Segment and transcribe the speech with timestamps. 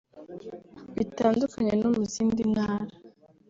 [0.95, 2.93] Bitandukanye no mu zindi Ntara